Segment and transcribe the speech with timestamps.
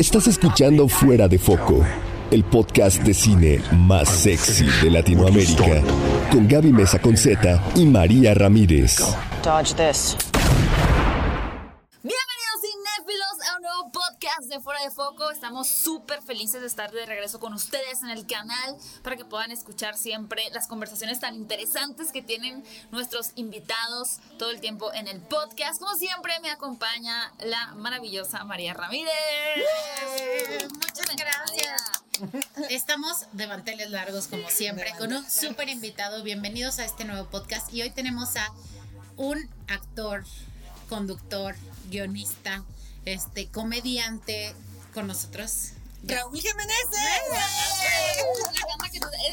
[0.00, 1.84] Estás escuchando Fuera de Foco,
[2.30, 5.82] el podcast de cine más sexy de Latinoamérica,
[6.32, 8.96] con Gaby Mesa Conceta y María Ramírez.
[9.44, 10.16] Dodge this.
[15.50, 19.50] Estamos súper felices de estar de regreso con ustedes en el canal para que puedan
[19.50, 22.62] escuchar siempre las conversaciones tan interesantes que tienen
[22.92, 25.80] nuestros invitados todo el tiempo en el podcast.
[25.80, 29.10] Como siempre me acompaña la maravillosa María Ramírez.
[30.72, 31.82] Muchas gracias.
[32.70, 36.22] Estamos de manteles largos como siempre con un súper invitado.
[36.22, 38.52] Bienvenidos a este nuevo podcast y hoy tenemos a
[39.16, 40.24] un actor,
[40.88, 41.56] conductor,
[41.88, 42.62] guionista,
[43.04, 44.54] este comediante
[44.92, 45.70] con nosotros.
[46.02, 46.74] Raúl Jiménez.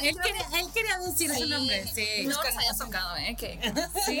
[0.02, 2.06] Él quería, él quería decir su nombre, sí.
[2.26, 3.34] No nos haya tocado, ¿eh?
[3.36, 3.58] Que
[4.06, 4.20] Sí.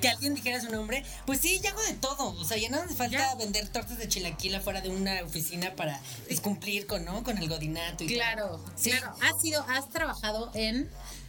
[0.00, 1.04] Que alguien dijera su nombre.
[1.26, 2.30] Pues sí, ya hago de todo.
[2.40, 3.34] O sea, ya no hace falta Ya.
[3.34, 7.22] vender tortas de chilaquila fuera de una oficina para pues, cumplir con, ¿no?
[7.24, 8.90] Con el godinato y Claro, Sí.
[8.90, 9.14] claro.
[9.20, 10.88] Has sido, has trabajado en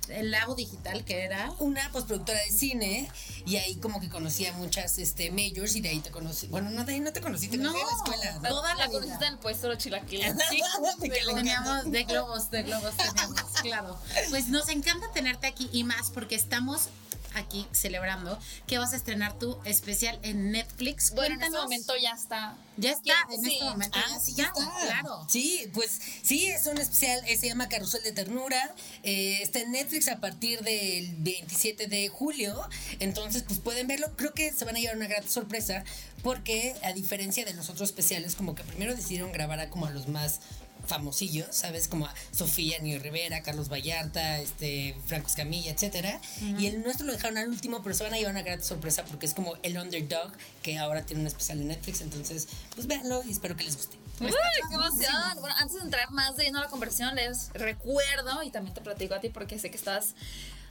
[0.09, 1.52] el Labo Digital, que era.
[1.59, 3.09] Una postproductora de cine
[3.45, 6.48] y ahí como que conocí a muchas este, majors y de ahí te conocí.
[6.48, 8.39] Bueno, no, de ahí no te conocí, te conocí en la escuela.
[8.39, 8.50] ¿no?
[8.50, 10.36] toda la la conociste en el puesto de los chilaquiles.
[10.50, 10.61] Sí,
[11.02, 13.98] que teníamos de globos, de globos teníamos, claro.
[14.30, 16.89] Pues nos encanta tenerte aquí y más porque estamos
[17.36, 21.11] aquí celebrando que vas a estrenar tu especial en Netflix.
[21.11, 21.64] Bueno, en este Cuéntanos.
[21.64, 22.58] momento ya está.
[22.77, 23.53] ya está, en sí.
[23.53, 23.97] este momento.
[24.00, 24.72] Ah, ya ya está.
[24.86, 25.25] claro.
[25.30, 28.73] Sí, pues sí, es un especial, eh, se llama Carrusel de Ternura.
[29.03, 32.59] eh, está en Netflix a partir del 27 de julio.
[33.00, 34.11] Entonces, pues pueden verlo.
[34.16, 35.83] Creo que se van a llevar una gran sorpresa
[36.23, 39.92] porque, a diferencia de los otros especiales, como que primero decidieron grabar a como a
[39.92, 40.39] los más
[40.86, 41.88] famosillos, ¿sabes?
[41.88, 46.19] Como Sofía Niño Rivera, Carlos Vallarta, este, Franco Escamilla, etcétera.
[46.58, 49.03] Y el nuestro lo dejaron al último, pero se van a llevar una gran sorpresa
[49.05, 52.02] porque es como el underdog que ahora tiene un especial en Netflix.
[52.02, 53.97] Entonces, pues véanlo y espero que les guste.
[54.19, 54.31] ¡Uy,
[54.69, 55.42] qué emoción!
[55.42, 58.81] Bueno, antes de entrar más de lleno a la conversación, les recuerdo y también te
[58.81, 60.15] platico a ti porque sé que estás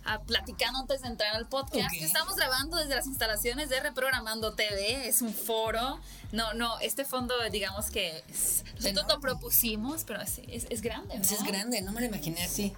[0.05, 1.95] ah, platicando antes de entrar al podcast.
[1.95, 5.09] Estamos grabando desde las instalaciones de Reprogramando TV.
[5.09, 5.99] Es un foro.
[6.33, 11.15] No, no, este fondo, digamos que es- nosotros lo propusimos, pero es, es, es grande.
[11.17, 12.73] es grande, no me lo imaginé así.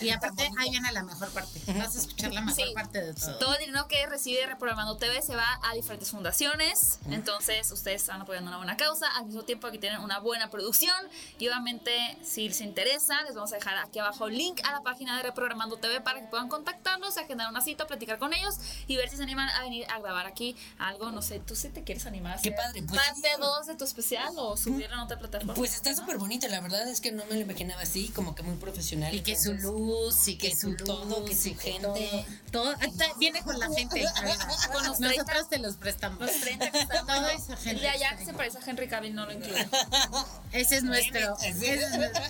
[0.00, 1.60] Y aparte, ahí viene la mejor parte.
[1.74, 2.72] Vas a escuchar la mejor Sí.
[2.74, 3.38] parte de todo.
[3.38, 6.98] Todo el dinero que recibe Reprogramando TV se va a diferentes fundaciones.
[7.10, 10.94] Entonces, ustedes están apoyando una buena causa al mismo tiempo que tienen una buena producción.
[11.38, 14.82] Y obviamente, si les interesa, les vamos a dejar aquí abajo el link a la
[14.82, 18.56] página de Reprogramando TV para que puedan contactarlos, agendar una cita, platicar con ellos
[18.86, 21.10] y ver si se animan a venir a grabar aquí algo.
[21.10, 23.40] No sé, ¿tú sí te quieres animar a Qué padre, pues parte sí.
[23.40, 25.54] 2 de tu especial o subirlo en otra plataforma?
[25.54, 28.42] Pues está súper bonito, la verdad es que no me lo imaginaba así, como que
[28.42, 29.14] muy profesional.
[29.14, 32.26] Y que su luz, y que, que su todo, que su gente.
[32.50, 32.74] Todo,
[33.18, 34.04] viene con la gente.
[34.72, 35.22] Con los 30.
[35.22, 36.20] Nosotros te los prestamos.
[36.20, 38.60] Los 30 que están, Toda bueno, esa el gente de allá que se parece a
[38.66, 39.64] Henry Cavill no lo incluyo.
[40.52, 41.36] Ese es nuestro.
[41.38, 41.46] Sí.
[41.46, 42.22] ese es nuestro.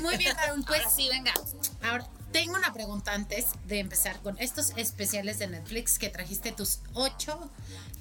[0.00, 0.64] Muy bien, Raúl.
[0.64, 1.32] Pues Ahora sí, venga.
[1.82, 6.78] ahora tengo una pregunta antes de empezar con estos especiales de Netflix que trajiste tus
[6.94, 7.50] ocho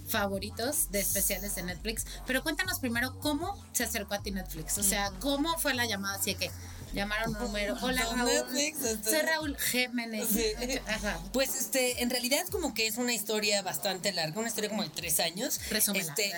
[0.07, 2.05] favoritos de especiales de Netflix.
[2.27, 4.77] Pero cuéntanos primero cómo se acercó a ti Netflix.
[4.77, 6.51] O sea, cómo fue la llamada así de
[6.93, 7.77] llamaron un número.
[7.81, 8.25] Hola Raúl.
[8.25, 10.27] Netflix, este- Soy Raúl Jiménez.
[10.31, 10.43] Sí.
[10.87, 11.19] Ajá.
[11.33, 14.89] Pues este, en realidad como que es una historia bastante larga, una historia como de
[14.89, 15.59] tres años.
[15.69, 16.31] Resúmela, Este,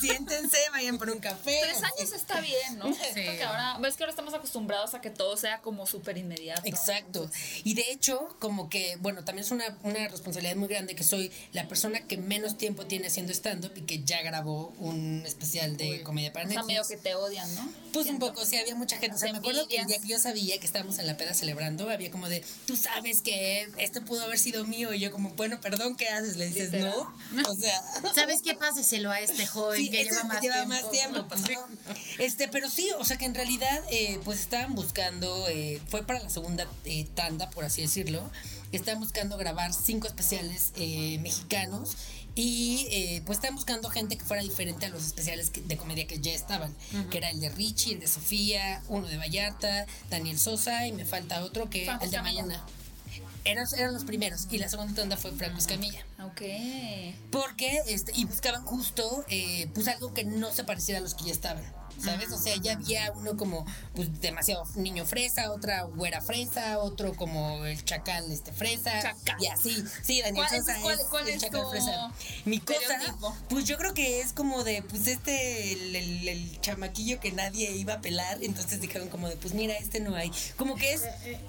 [0.00, 1.58] siéntense, vayan por un café.
[1.62, 2.92] Tres años está bien, ¿no?
[2.92, 3.00] Sí.
[3.26, 6.62] Porque ahora, ves que ahora estamos acostumbrados a que todo sea como súper inmediato.
[6.64, 7.30] Exacto.
[7.64, 11.30] Y de hecho, como que, bueno, también es una, una responsabilidad muy grande que soy
[11.52, 16.02] la persona que menos tiempo tiene haciendo stand-up y que ya grabó un especial de
[16.02, 16.66] comedia para O sea, Netflix.
[16.66, 17.72] medio que te odian, ¿no?
[17.92, 19.16] Pues un poco, sí, había mucha gente.
[19.16, 21.34] O sea, me acuerdo que el día que yo sabía que estábamos en la peda
[21.34, 24.92] celebrando, había como de, tú sabes que este pudo haber sido mío.
[24.94, 26.36] Y yo como, bueno, perdón, ¿qué haces?
[26.36, 27.14] Le dices, no.
[27.48, 27.82] O sea...
[28.14, 28.54] ¿Sabes qué?
[28.54, 30.68] Páseselo a este joven Sí, que ese lleva más lleva tiempo.
[30.68, 31.94] más tiempo, pues, ¿no?
[32.18, 36.20] Este, pero sí, o sea que en realidad, eh, pues estaban buscando, eh, fue para
[36.20, 38.30] la segunda eh, tanda, por así decirlo,
[38.72, 40.72] estaban buscando grabar cinco especiales
[41.20, 41.96] mexicanos
[42.34, 46.20] y eh, pues estaban buscando gente que fuera diferente a los especiales de comedia que
[46.20, 46.74] ya estaban,
[47.10, 51.04] que era el de Richie, el de Sofía, uno de Vallarta, Daniel Sosa y me
[51.04, 52.42] falta otro que Franco el de Escamilla.
[52.42, 52.66] mañana.
[53.44, 56.04] Eran, eran los primeros y la segunda tanda fue Franco Escamilla.
[56.24, 56.42] Ok.
[57.30, 61.24] Porque, este, y buscaban justo, eh, pues algo que no se pareciera a los que
[61.24, 61.62] ya estaban.
[61.98, 62.30] ¿Sabes?
[62.32, 63.64] O sea, ya había uno como,
[63.94, 69.00] pues, demasiado niño fresa, otra güera fresa, otro como el chacal, este, fresa.
[69.00, 69.36] Chacal.
[69.42, 69.82] Y así.
[70.02, 72.12] Sí, Daniel ¿Cuál es- Sosa cuál- es cuál el es chacal fresa.
[72.44, 73.16] Mi cosa,
[73.48, 77.72] pues yo creo que es como de, pues, este, el, el- el chamaquillo que nadie
[77.72, 78.38] iba a pelar.
[78.42, 80.30] Entonces dijeron como de, pues, mira, este no hay.
[80.56, 81.02] Como que es,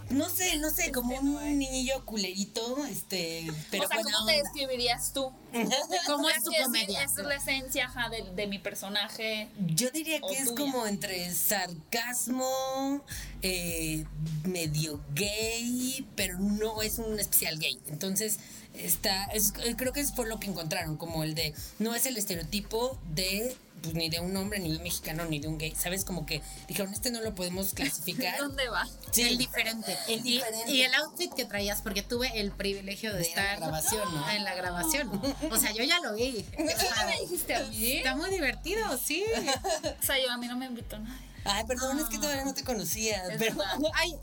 [0.09, 5.11] no sé, no sé, como un niñillo culerito, este, pero o sea, ¿cómo te describirías
[5.13, 5.31] tú?
[6.07, 7.03] ¿Cómo es tu comedia?
[7.03, 9.47] Esa es la esencia ajá, de, de mi personaje.
[9.59, 13.03] Yo diría que es como entre sarcasmo,
[13.41, 14.05] eh,
[14.43, 17.79] medio gay, pero no es un especial gay.
[17.87, 18.39] Entonces,
[18.73, 22.17] está, es, creo que es por lo que encontraron, como el de, no es el
[22.17, 23.55] estereotipo de,
[23.85, 25.73] pues, ni de un hombre, ni de un mexicano, ni de un gay.
[25.75, 26.03] ¿Sabes?
[26.05, 28.37] Como que dijeron, este no lo podemos clasificar.
[28.37, 28.87] ¿Dónde va?
[29.11, 29.21] Sí.
[29.23, 29.97] El diferente.
[30.07, 30.71] El Y- diferente.
[30.71, 34.29] Y, el outfit que traías, porque tuve el privilegio de, De la estar grabación, ¿no?
[34.29, 35.09] en la grabación.
[35.51, 36.45] O sea, yo ya lo vi.
[36.57, 37.93] O sea, me dijiste a mí?
[37.97, 39.23] Está muy divertido, sí.
[40.01, 41.25] O sea, yo a mí no me invitó nadie.
[41.45, 43.23] Ay, perdón, es que todavía no te conocía.
[43.37, 43.55] Pero-.
[43.93, 44.15] Ay,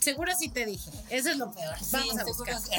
[0.00, 0.90] seguro sí te dije.
[1.08, 1.74] Eso es lo peor.
[1.90, 2.60] Vamos a buscar.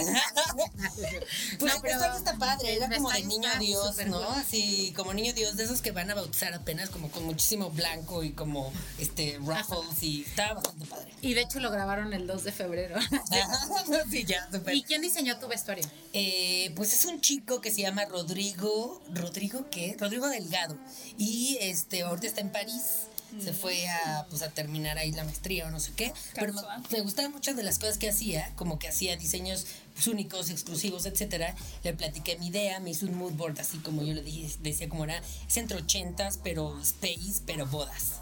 [1.59, 4.17] Pues No, el pero está padre, era como de niño Dios, ¿no?
[4.17, 4.27] cool.
[4.35, 8.23] Así, como niño Dios, de esos que van a bautizar apenas, como con muchísimo blanco
[8.23, 11.11] y como este ruffles y estaba bastante padre.
[11.21, 12.99] Y de hecho lo grabaron el 2 de febrero.
[14.11, 14.75] sí, ya, súper.
[14.75, 15.85] ¿Y quién diseñó tu vestuario?
[16.13, 19.95] Eh, pues es un chico que se llama Rodrigo, ¿Rodrigo qué?
[19.99, 20.77] Rodrigo Delgado.
[21.17, 23.07] Y este, ahorita está en París.
[23.39, 26.13] Se fue a, pues, a terminar ahí la maestría o no sé qué.
[26.35, 26.83] Pero me, Casual.
[26.91, 31.05] me gustaban muchas de las cosas que hacía, como que hacía diseños pues, únicos, exclusivos,
[31.05, 31.55] etcétera.
[31.83, 34.89] Le platiqué mi idea, me hizo un mood board así como yo le dije, decía
[34.89, 38.21] como era, es entre ochentas, pero space, pero bodas.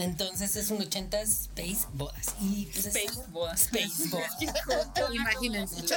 [0.00, 2.34] Entonces es un ochentas space bodas.
[2.40, 3.62] Y pues es- Space bodas.
[3.72, 4.32] Space bodas.
[5.14, 5.94] Imagínense.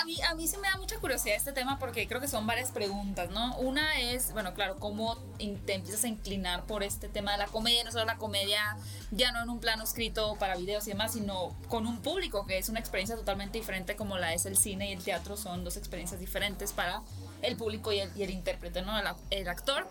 [0.00, 2.46] A mí, a mí sí me da mucha curiosidad este tema porque creo que son
[2.46, 3.56] varias preguntas, ¿no?
[3.58, 7.84] Una es, bueno, claro, cómo te empiezas a inclinar por este tema de la comedia,
[7.84, 8.76] no solo la comedia
[9.10, 12.58] ya no en un plano escrito para videos y demás, sino con un público, que
[12.58, 15.76] es una experiencia totalmente diferente como la es el cine y el teatro, son dos
[15.76, 17.02] experiencias diferentes para
[17.42, 18.98] el público y el, y el intérprete, ¿no?
[18.98, 19.88] El, el actor.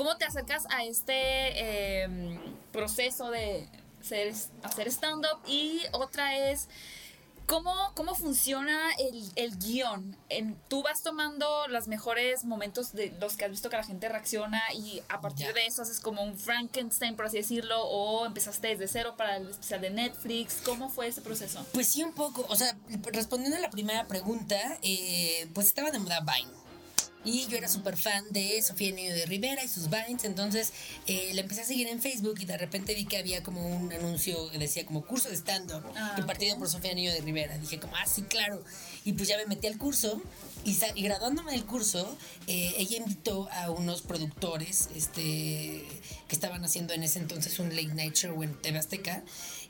[0.00, 2.08] ¿Cómo te acercas a este eh,
[2.72, 3.68] proceso de
[4.00, 4.32] ser,
[4.62, 5.46] hacer stand-up?
[5.46, 6.68] Y otra es,
[7.44, 10.16] ¿cómo, cómo funciona el, el guion?
[10.30, 14.08] En, tú vas tomando los mejores momentos de los que has visto que la gente
[14.08, 18.68] reacciona y a partir de eso haces como un Frankenstein, por así decirlo, o empezaste
[18.68, 20.62] desde cero para el especial de Netflix.
[20.64, 21.66] ¿Cómo fue ese proceso?
[21.74, 22.46] Pues sí, un poco.
[22.48, 22.74] O sea,
[23.12, 26.58] respondiendo a la primera pregunta, eh, pues estaba de moda Vine.
[27.24, 30.72] Y yo era súper fan de Sofía Niño de Rivera y sus Vines, entonces
[31.06, 33.92] eh, la empecé a seguir en Facebook y de repente vi que había como un
[33.92, 37.58] anuncio que decía como curso de stand-up Ah, impartido por Sofía Niño de Rivera.
[37.58, 38.62] Dije como, ah, sí, claro.
[39.04, 40.20] Y pues ya me metí al curso
[40.64, 45.22] y, graduándome del curso, eh, ella invitó a unos productores este,
[46.28, 49.22] que estaban haciendo en ese entonces un late night show en TV Azteca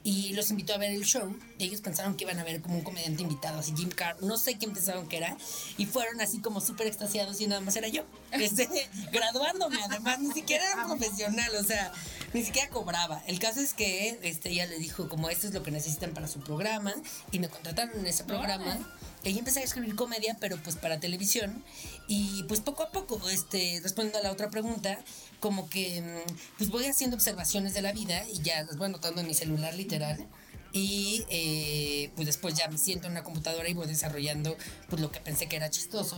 [0.03, 1.37] y los invitó a ver el show.
[1.59, 4.37] Y ellos pensaron que iban a ver como un comediante invitado, así Jim Carr, no
[4.37, 5.37] sé quién pensaron que era,
[5.77, 8.69] y fueron así como súper extasiados y nada más era yo, este,
[9.13, 11.93] graduándome, además ni siquiera era profesional, o sea,
[12.33, 13.23] ni siquiera cobraba.
[13.27, 16.29] El caso es que este, ella le dijo como esto es lo que necesitan para
[16.29, 16.95] su programa
[17.31, 18.79] y me contrataron en ese programa.
[19.23, 21.63] Y empecé a escribir comedia, pero pues para televisión.
[22.09, 24.99] Y pues poco a poco, este, respondiendo a la otra pregunta,
[25.41, 29.21] como que mm, pues voy haciendo observaciones de la vida y ya las voy anotando
[29.21, 30.27] en mi celular literal.
[30.73, 34.57] Y eh, pues después ya me siento en una computadora y voy desarrollando
[34.89, 36.17] pues lo que pensé que era chistoso.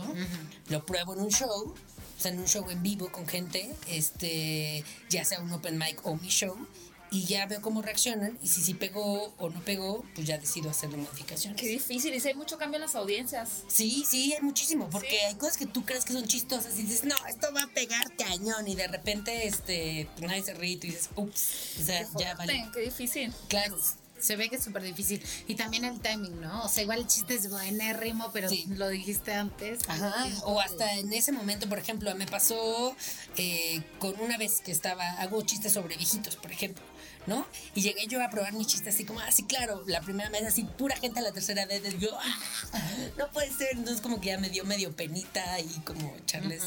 [0.69, 4.83] Lo pruebo en un show, o sea, en un show en vivo con gente, este,
[5.09, 6.55] ya sea un open mic o mi show.
[7.13, 10.69] Y ya veo cómo reaccionan y si sí pegó o no pegó, pues ya decido
[10.71, 11.61] hacerle modificaciones.
[11.61, 13.49] Qué difícil, y sí hay mucho cambio en las audiencias.
[13.67, 15.15] Sí, sí, hay muchísimo, porque Sí.
[15.27, 18.15] hay cosas que tú crees que son chistosas y dices, no, esto va a pegar
[18.17, 22.07] cañón, y de repente, este, pues, nadie se ríe y tú dices, ups, o sea,
[22.17, 22.67] ya vale.
[22.73, 23.31] Qué difícil.
[23.47, 23.77] Claro,
[24.19, 25.21] Se ve que es súper difícil.
[25.49, 26.63] Y también el timing, ¿no?
[26.63, 28.63] O sea, igual el chiste es buenérrimo, pero Sí.
[28.69, 29.81] lo dijiste antes.
[29.89, 32.95] Ajá, o hasta en ese momento, por ejemplo, me pasó
[33.35, 36.81] eh, con una vez que estaba, hago chistes sobre viejitos, por ejemplo,
[37.27, 37.45] ¿no?
[37.75, 40.43] Y llegué yo a probar mi chiste así como, ah, sí, claro, la primera vez
[40.43, 42.39] así, pura gente la tercera vez, yo, ah,
[43.17, 46.63] no puede ser, entonces como que ya me dio medio penita y como echarles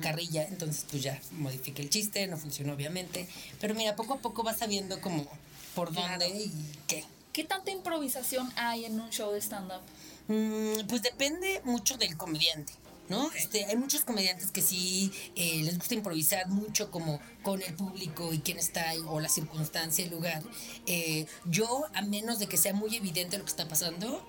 [0.00, 3.28] carrilla, entonces pues ya modifiqué el chiste, no funcionó obviamente,
[3.60, 5.26] pero mira, poco a poco vas sabiendo como
[5.74, 6.52] por dónde y
[6.86, 7.04] qué.
[7.32, 9.82] ¿Qué tanta improvisación hay en un show de stand-up?
[10.28, 12.72] Mm, pues depende mucho del comediante.
[13.08, 13.30] ¿No?
[13.32, 18.32] Este, hay muchos comediantes que sí eh, les gusta improvisar mucho como con el público
[18.32, 20.42] y quién está ahí, o la circunstancia, el lugar.
[20.86, 24.24] Eh, yo, a menos de que sea muy evidente lo que está pasando,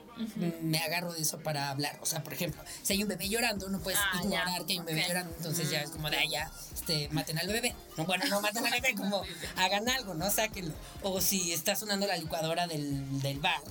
[0.62, 1.98] me agarro de eso para hablar.
[2.01, 4.74] O sea, por ejemplo, si hay un bebé llorando, no puedes Ah, ignorar ya, que
[4.74, 5.34] hay un bebé llorando.
[5.38, 7.75] Entonces ya es como de, ah, ya, este, maten al bebé.
[7.98, 9.22] No, bueno, no maten al bebé, como
[9.55, 10.29] hagan algo, ¿no?
[10.31, 10.74] Sáquenlo.
[11.03, 13.62] O si está sonando la licuadora del, del bar,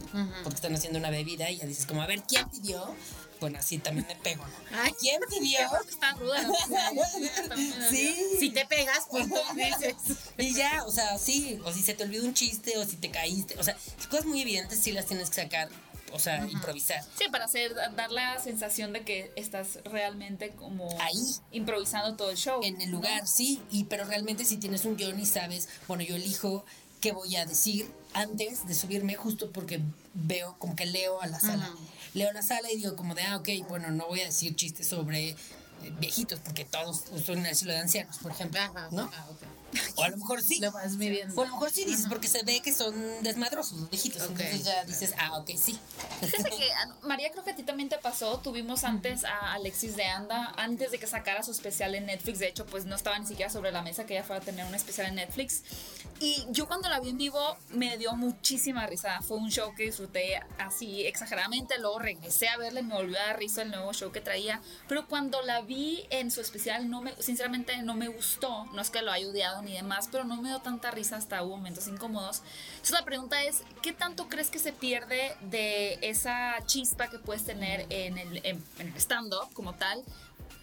[0.42, 2.94] porque están haciendo una bebida y ya dices como, a ver, ¿quién pidió?
[3.40, 4.52] Bueno, así también me pego, ¿no?
[4.72, 4.92] Ay.
[5.00, 5.58] ¿Quién pidió?
[5.88, 6.42] Está ruda.
[7.90, 8.14] Sí.
[8.38, 9.94] Si te pegas, pues tú dices.
[10.38, 13.10] Y ya, o sea, sí, o si se te olvidó un chiste, o si te
[13.10, 13.76] caíste, o sea,
[14.10, 15.68] cosas muy evidentes sí las tienes que sacar
[16.12, 17.02] o sea, improvisar.
[17.18, 21.36] Sí, para hacer, dar la sensación de que estás realmente como Ahí.
[21.52, 22.60] improvisando todo el show.
[22.62, 26.16] En el lugar, sí, y pero realmente si tienes un guion y sabes, bueno, yo
[26.16, 26.64] elijo
[27.00, 29.80] qué voy a decir antes de subirme justo porque
[30.14, 31.66] veo, como que leo a la sala.
[31.66, 31.76] Leo
[32.24, 34.88] a la sala y digo como de, ah, ok, bueno, no voy a decir chistes
[34.88, 35.36] sobre eh,
[36.00, 39.10] viejitos porque todos son asilo de ancianos, por ejemplo, Ajá, ¿no?
[39.14, 39.42] ah, ok.
[39.96, 40.60] O a lo mejor sí.
[40.60, 41.34] Lo vas midiendo.
[41.34, 44.22] O a lo mejor sí dices, porque se ve que son desmadrosos los viejitos.
[44.22, 44.30] Ok.
[44.30, 45.78] Entonces ya dices, ah, ok, sí.
[46.20, 48.38] Que, ah, María, creo que a ti también te pasó.
[48.38, 52.38] Tuvimos antes a Alexis de Anda, antes de que sacara su especial en Netflix.
[52.38, 54.66] De hecho, pues no estaba ni siquiera sobre la mesa que ella fuera a tener
[54.66, 55.62] un especial en Netflix.
[56.20, 59.20] Y yo cuando la vi en vivo me dio muchísima risa.
[59.22, 61.78] Fue un show que disfruté así exageradamente.
[61.78, 64.60] Luego regresé a verla y me volvió a dar risa el nuevo show que traía.
[64.88, 68.64] Pero cuando la vi en su especial, no me, sinceramente no me gustó.
[68.66, 71.42] No es que lo haya odiado ni demás, pero no me dio tanta risa hasta
[71.42, 72.42] hubo momentos incómodos.
[72.70, 77.44] Entonces la pregunta es, ¿qué tanto crees que se pierde de esa chispa que puedes
[77.44, 80.02] tener en el, en, en el stand-up como tal?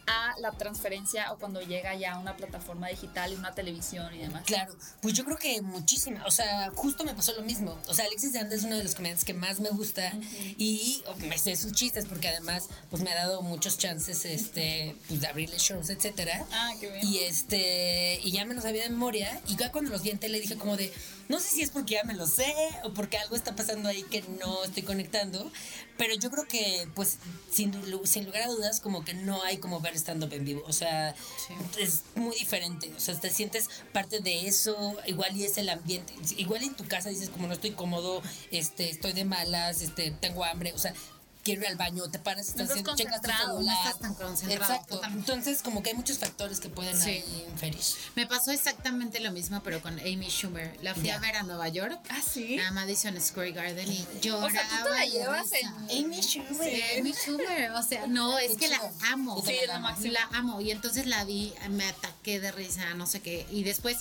[0.08, 4.20] A la transferencia o cuando llega ya a una plataforma digital y una televisión y
[4.20, 4.44] demás.
[4.46, 6.24] Claro, pues yo creo que muchísima.
[6.26, 7.80] O sea, justo me pasó lo mismo.
[7.88, 10.12] O sea, Alexis de Anda es uno de los comediantes que más me gusta
[10.58, 14.96] y oh, me sé sus chistes porque además pues me ha dado muchos chances este
[15.08, 16.46] pues, de abrirle shows, etcétera.
[16.52, 17.08] Ah, qué bien.
[17.08, 20.20] Y este y ya me los sabía de memoria y ya cuando los vi en
[20.20, 20.94] tele dije como de
[21.30, 24.04] no sé si es porque ya me lo sé o porque algo está pasando ahí
[24.04, 25.52] que no estoy conectando,
[25.98, 27.18] pero yo creo que pues
[27.50, 27.74] sin,
[28.06, 31.16] sin lugar a dudas como que no hay como ver stand-up en vivo, o sea,
[31.80, 36.14] es muy diferente, o sea, te sientes parte de eso, igual y es el ambiente,
[36.38, 38.22] igual en tu casa dices como no estoy cómodo,
[38.52, 40.94] este, estoy de malas, este, tengo hambre, o sea,
[41.44, 44.14] quiero ir al baño, te paras, estás, estás haciendo- checas tu concentrado, no estás tan
[44.16, 44.96] concentrado, Exacto.
[44.96, 45.32] totalmente.
[45.32, 47.10] Entonces, como que hay muchos factores que pueden Sí.
[47.10, 47.82] ahí inferir.
[48.16, 50.78] Me pasó exactamente lo mismo, pero con Amy Schumer.
[50.82, 51.16] La fui Ya.
[51.16, 52.58] a ver a Nueva York, Ah, sí.
[52.60, 54.52] a Madison Square Garden, y O lloraba.
[54.52, 55.68] sea, tú te la llevas en.
[56.06, 56.54] Amy Schumer.
[56.74, 58.80] Sí, Amy Schumer, o sea, no, es que la
[59.12, 59.42] amo.
[59.46, 60.14] Sí, es la máxima.
[60.14, 60.62] La amo.
[60.62, 63.46] Y entonces la vi, me ataqué de risa, no sé qué.
[63.52, 63.98] Y después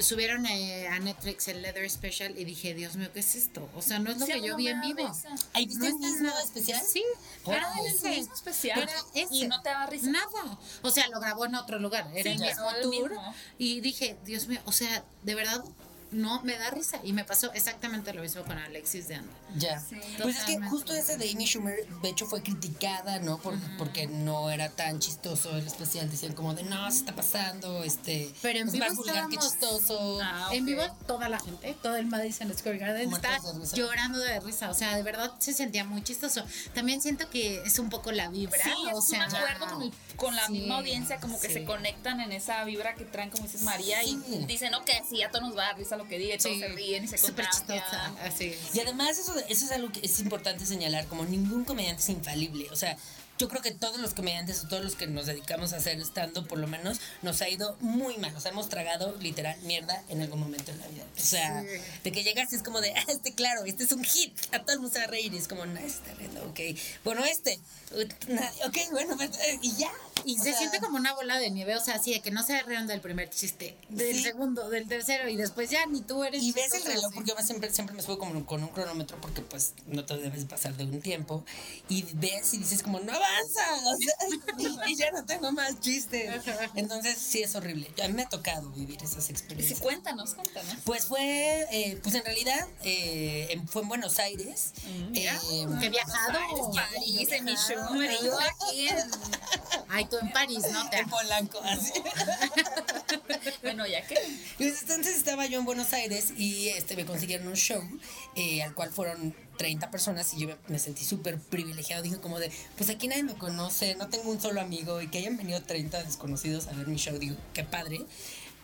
[0.00, 3.68] subieron eh, a Netflix el Leather Special y dije, Dios mío, ¿qué es esto?
[3.76, 5.10] O sea, no es lo Sí, que yo vi en vivo.
[5.52, 6.80] ¿Ahí viste No nada- especial?
[6.86, 7.04] Sí,
[7.46, 8.08] era Ah, el ese.
[8.10, 8.82] mismo especial.
[8.82, 9.34] Era ese.
[9.34, 10.06] Y no te daba risa.
[10.10, 10.58] Nada.
[10.82, 12.10] O sea, lo grabó en otro lugar.
[12.14, 13.10] Era Sí, el mismo tour.
[13.10, 13.34] mismo.
[13.58, 15.62] Y dije, Dios mío, o sea, de verdad,
[16.10, 16.98] no me da risa.
[17.02, 19.32] Y me pasó exactamente lo mismo con Alexis de Anda.
[19.56, 19.78] Ya.
[19.80, 19.96] Sí.
[20.20, 23.38] pues es que justo ese de Amy Schumer, de hecho, fue criticada, ¿no?
[23.38, 26.10] Por- Porque no era tan chistoso el especial.
[26.10, 28.32] Decían como de, no, se está pasando, este...
[28.42, 30.18] Pero en vivo más vulgar que chistoso.
[30.22, 30.66] Ah, En ok.
[30.68, 34.70] vivo, toda la gente, todo el Madison Square Garden Muertos está de llorando de risa.
[34.70, 36.44] O sea, de verdad se sentía muy chistoso.
[36.74, 38.62] También siento que es un poco la vibra.
[38.62, 41.48] Sí, o es sea, un acuerdo con, el- con la sí, misma audiencia, como que
[41.48, 41.54] sí.
[41.54, 44.20] se conectan en esa vibra que traen, como dices María, Sí.
[44.28, 46.38] y dicen, ok, sí, a todos nos va a dar risa lo que diga, y
[46.38, 47.82] todos Sí, se ríen y se súper contagian.
[47.82, 48.14] chistosa.
[48.24, 48.54] Así.
[48.72, 52.68] Y además eso, eso es algo que es importante señalar, como ningún comediante es infalible.
[52.70, 52.96] O sea,
[53.38, 56.44] yo creo que todos los comediantes o todos los que nos dedicamos a hacer estando,
[56.48, 58.34] por lo menos, nos ha ido muy mal.
[58.34, 61.04] O sea, hemos tragado literal mierda en algún momento de la vida.
[61.16, 61.68] O sea, Sí.
[62.02, 64.36] de que llegas y es como de, ah, este claro, este es un hit.
[64.52, 66.58] A todo el mundo se va a reír y es como, no, está riendo, ok.
[67.04, 67.60] Bueno, este,
[68.26, 69.92] nadie, ok, bueno, pues, eh, y ya.
[70.24, 72.30] Y O se sea, siente como una bola de nieve, o sea, así de que
[72.30, 74.22] no se rieron del primer chiste, del Sí.
[74.22, 76.42] segundo, del tercero, y después ya ni tú eres.
[76.42, 77.14] Y ves el reloj, así.
[77.14, 80.44] porque yo siempre, siempre me subo como con un cronómetro porque pues no te debes
[80.44, 81.44] pasar de un tiempo.
[81.88, 83.62] Y ves y dices como, no avanza.
[83.86, 84.14] O sea,
[84.86, 86.42] y, y ya no tengo más chistes.
[86.74, 87.90] Entonces sí es horrible.
[88.02, 89.80] A mí me ha tocado vivir esas Sí, experiencias.
[89.80, 90.74] cuéntanos, cuéntanos.
[90.84, 94.72] Pues fue, eh, pues en realidad eh, en- fue en Buenos Aires.
[95.10, 95.34] mira.
[95.50, 96.38] Eh, Que he viajado.
[96.72, 98.98] París, en mi yo aquí en...
[99.98, 100.88] Ay, tú en París, ¿no?
[100.90, 101.92] Te en Polanco, así.
[103.62, 104.14] Bueno, ya que...
[104.56, 107.82] Pues entonces estaba yo en Buenos Aires y este me consiguieron un show
[108.36, 112.02] eh, al cual fueron 30 personas y yo me, me sentí súper privilegiado.
[112.04, 115.18] Dije como de, pues aquí nadie me conoce, no tengo un solo amigo y que
[115.18, 117.18] hayan venido 30 desconocidos a ver mi show.
[117.18, 117.98] Digo, qué padre.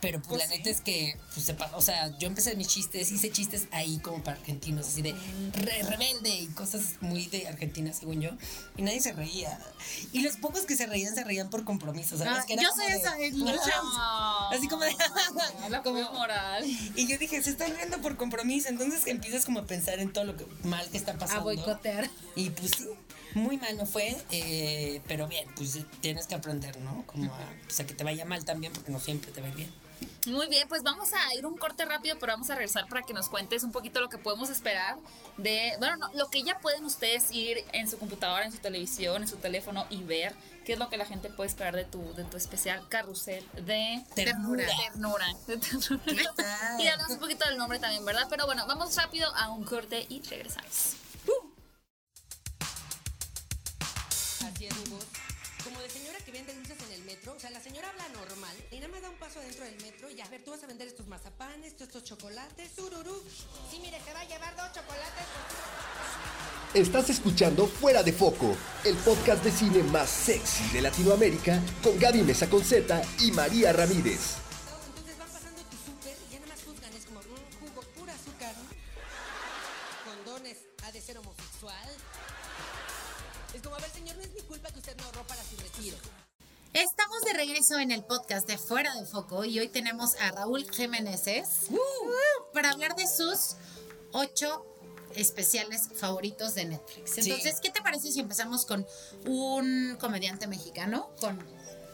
[0.05, 3.31] Pero pues, la neta es que, pues, se o sea, yo empecé mis chistes, hice
[3.31, 5.13] chistes ahí como para argentinos, así de
[5.53, 8.29] re- rebelde y cosas muy de Argentina, según yo.
[8.77, 9.59] Y nadie se reía.
[10.11, 12.33] Y los pocos que se reían, se reían por compromiso, ¿sabes?
[12.41, 13.93] Ah, Que era yo soy de- esa los shows.
[13.97, 14.49] No.
[14.51, 14.95] Así como de...
[15.69, 16.63] La como moral.
[16.95, 18.69] Y yo dije, se están riendo por compromiso.
[18.69, 21.43] Entonces empiezas como a pensar en todo lo que mal que está A pasando.
[21.45, 22.09] boicotear.
[22.35, 22.85] Y pues sí,
[23.33, 27.03] muy mal no fue, eh, pero bien, pues tienes que aprender, ¿no?
[27.05, 29.51] Como a, pues, a que te vaya mal también, porque no siempre te va a
[29.51, 29.69] bien.
[30.27, 33.13] Muy bien, pues vamos a ir un corte rápido, pero vamos a regresar para que
[33.13, 34.97] nos cuentes un poquito lo que podemos esperar
[35.37, 39.21] de, bueno, no, lo que ya pueden ustedes ir en su computadora, en su televisión,
[39.21, 40.33] en su teléfono y ver
[40.65, 44.03] qué es lo que la gente puede esperar de tu, de tu especial carrusel de
[44.15, 44.65] ternura.
[44.65, 45.27] Ternura.
[45.47, 46.03] De ternura.
[46.79, 48.27] y hablamos un poquito del nombre también, ¿verdad?
[48.29, 50.95] Pero bueno, vamos rápido a un corte y regresamos.
[51.25, 51.51] ¡Pum!
[54.47, 54.99] Así es, Hugo.
[57.27, 60.09] O sea, la señora habla normal y nada más da un paso dentro del metro
[60.11, 63.23] y a ver, tú vas a vender estos mazapanes, estos, estos chocolates, sururú.
[63.71, 65.25] Sí, mire, se va a llevar dos chocolates.
[66.75, 72.21] Estás escuchando Fuera de Foco, el podcast de cine más sexy de Latinoamérica con Gaby
[72.21, 74.44] Mesa Conceta y María Ramírez.
[87.75, 91.23] Regreso en el podcast de Fuera de Foco y hoy tenemos a Raúl Jiménez
[92.53, 93.55] para hablar de sus
[94.11, 94.65] ocho
[95.15, 97.17] especiales favoritos de Netflix.
[97.17, 98.85] Entonces, ¿qué te parece si empezamos con
[99.25, 101.39] un comediante mexicano, con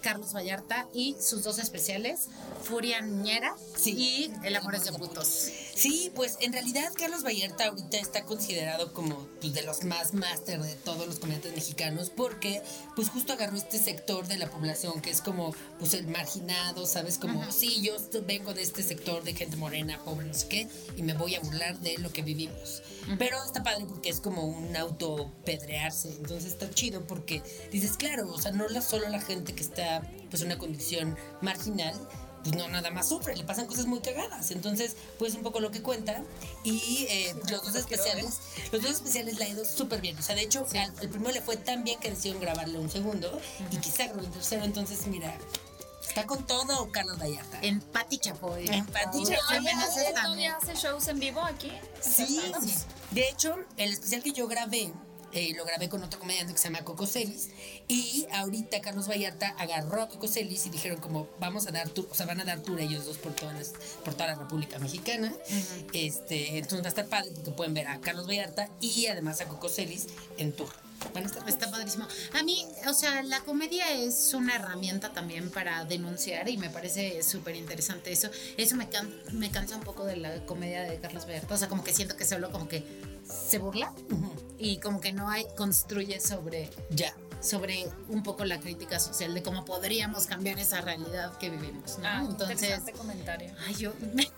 [0.02, 2.28] Carlos Vallarta y sus dos especiales,
[2.64, 3.92] Furia Niñera Sí.
[3.92, 5.50] y El amor es de putos?
[5.82, 10.62] Sí, pues en realidad Carlos Vallarta ahorita está considerado como pues, de los más máster
[10.62, 12.62] de todos los comediantes mexicanos porque
[12.96, 17.18] pues justo agarró este sector de la población que es como pues el marginado, ¿sabes?
[17.18, 17.96] Como sí, yo
[18.28, 21.40] vengo de este sector de gente morena, pobre, no sé qué, y me voy a
[21.40, 22.84] burlar de lo que vivimos.
[23.18, 28.40] Pero está padre porque es como un autopedrearse, entonces está chido porque dices, claro, o
[28.40, 31.96] sea, no la, solo la gente que está pues en una condición marginal,
[32.44, 34.52] pues no nada más sufre, le pasan cosas muy cagadas.
[34.52, 36.24] Entonces, pues un poco lo que cuenta.
[36.64, 38.40] Y eh, los dos especiales,
[38.72, 40.18] los dos especiales la ha ido súper bien.
[40.18, 42.90] O sea, de hecho, al, el primero le fue tan bien que decidieron grabarle un
[42.90, 43.40] segundo
[43.72, 44.64] y quizá un tercero.
[44.64, 45.36] Entonces, mira,
[46.08, 47.60] está con todo Carlos Vallarta.
[47.62, 48.68] En Pati Chapoy.
[48.68, 49.58] En Pati Chapoy.
[49.58, 50.24] Jiménez ¿Él también.
[50.24, 51.72] todavía hace shows en vivo aquí?
[52.02, 52.42] Sí,
[53.12, 54.92] de hecho, el especial que yo grabé,
[55.34, 57.50] eh, lo grabé con otro comediante que se llama Coco Celis.
[57.88, 62.08] Y ahorita Carlos Vallarta agarró a Coco Celis y dijeron como vamos a dar tour,
[62.12, 63.70] o sea, van a dar tour ellos dos por todas las,
[64.04, 65.34] por toda la República Mexicana.
[65.94, 69.46] Este, entonces va a estar padre porque pueden ver a Carlos Vallarta y además a
[69.48, 70.08] Coco Celis
[70.38, 70.70] en tour.
[71.16, 72.08] Van a estar Está padrísimo.
[72.40, 77.24] A mí, o sea, la comedia es una herramienta también para denunciar y me parece
[77.24, 78.30] súper interesante eso.
[78.56, 81.56] Eso me, can- me cansa un poco de la comedia de Carlos Vallarta.
[81.56, 82.84] O sea, como que siento que solo como que
[83.32, 83.94] se burla
[84.58, 87.16] y como que no hay, construye sobre, ya.
[87.42, 92.08] sobre un poco la crítica social de cómo podríamos cambiar esa realidad que vivimos, ¿no?
[92.08, 93.52] Ah, Entonces, comentario.
[93.68, 93.94] ay, yo...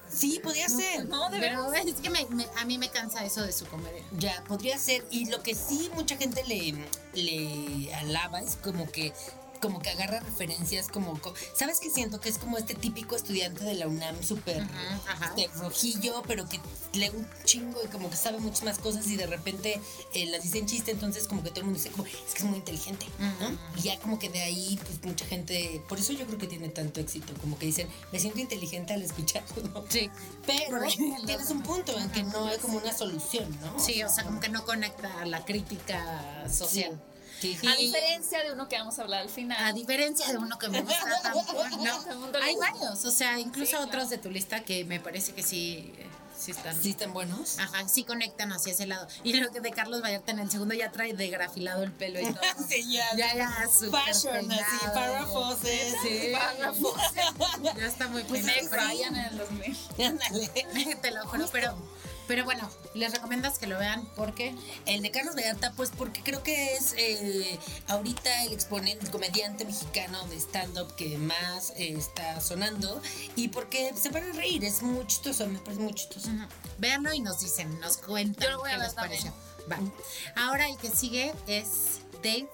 [0.09, 1.05] Sí, podría ser.
[1.09, 1.87] No, de Pero verdad.
[1.87, 4.03] es que me- me- a mí me cansa eso de su comedia.
[4.17, 5.03] Ya, podría ser.
[5.09, 9.11] Y lo que sí mucha gente le, le alaba es como que
[9.63, 13.63] como que agarra referencias como co- sabes que siento que es como este típico estudiante
[13.63, 14.61] de la UNAM súper
[15.23, 16.59] este, rojillo pero que
[16.91, 19.79] lee un chingo y como que sabe muchas más cosas y de repente
[20.13, 22.39] eh, las dice en chiste entonces como que todo el mundo dice como es que
[22.39, 23.05] es muy inteligente
[23.39, 23.57] ¿no?
[23.77, 26.67] y ya como que de ahí pues mucha gente por eso yo creo que tiene
[26.67, 29.85] tanto éxito como que dicen me siento inteligente al escucharlo ¿no?
[29.87, 30.09] Sí.
[30.45, 30.81] pero
[31.25, 33.79] tienes un punto en que no hay como una solución ¿no?
[33.79, 36.91] Sí, o sea, como que no conecta a la crítica social.
[36.91, 37.12] Sí.
[37.67, 39.57] A diferencia de uno que vamos a hablar al final.
[39.63, 40.97] A diferencia de uno que me gusta
[41.73, 42.37] el ¿no?
[42.41, 43.85] Hay varios, o sea, incluso Sí, claro.
[43.87, 46.79] otros de tu lista que me parece que sí, eh, sí están.
[46.81, 47.59] ¿Sí están buenos?
[47.59, 49.07] Ajá, sí conectan hacia ese lado.
[49.23, 52.19] Y lo que de Carlos Vallarta en el segundo ya trae de grafilado el pelo
[52.19, 52.41] y todo.
[52.69, 53.05] Sí, ya.
[53.15, 54.93] Ya, ya, Fashion, así, peinado.
[54.93, 56.95] párrafos, Sí, Párrafos.
[57.77, 59.77] ya está muy Pues Ryan en el 2000.
[60.05, 60.47] Ándale.
[61.01, 61.75] Te lo juro, pero,
[62.27, 64.55] pero bueno, les recomiendas que lo vean porque
[64.85, 69.65] El de Carlos Vallarta, pues porque creo que es eh, ahorita el exponente, el comediante
[69.65, 73.01] mexicano de stand-up que más eh, está sonando
[73.35, 76.29] y porque se van a reír, es muy chistoso, me parece muy chistoso.
[76.29, 76.43] Ujú.
[76.77, 79.33] Véanlo y nos dicen, nos cuentan Yo lo voy a qué les pareció.
[79.71, 79.79] Va.
[80.35, 82.47] Ahora el que sigue es Dave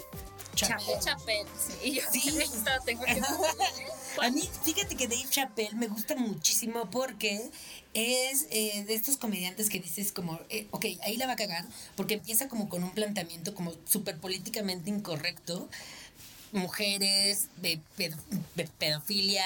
[0.56, 1.00] Chappelle.
[1.00, 1.00] Chappelle.
[1.00, 1.74] Chapel, sí.
[1.84, 2.22] Y yo Sí.
[2.86, 3.22] tengo que
[4.22, 7.50] A mí, fíjate que Dave Chappelle me gusta muchísimo porque
[7.94, 11.66] es eh, de estos comediantes que dices como, eh, ok, ahí la va a cagar,
[11.96, 15.70] porque empieza como con un planteamiento como súper políticamente incorrecto,
[16.52, 18.18] mujeres, de, pedo-
[18.56, 19.44] de pedofilia,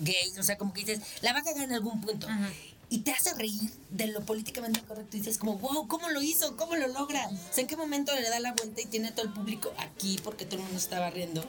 [0.00, 2.26] gays, o sea, como que dices, la va a cagar en algún punto.
[2.90, 6.58] Y te hace reír de lo políticamente incorrecto y dices como, wow, ¿cómo lo hizo?
[6.58, 7.26] ¿Cómo lo logra?
[7.26, 9.72] O sea, ¿en qué momento le da la vuelta y tiene a todo el público
[9.78, 11.42] aquí porque todo el mundo estaba riendo?